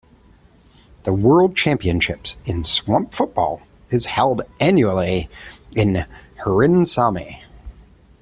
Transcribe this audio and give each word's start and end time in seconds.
The 1.03 1.13
world 1.13 1.55
championships 1.55 2.35
in 2.45 2.63
swamp 2.63 3.13
football 3.13 3.61
is 3.89 4.07
held 4.07 4.41
annually 4.59 5.29
in 5.75 6.07
Hyrynsalmi. 6.43 7.43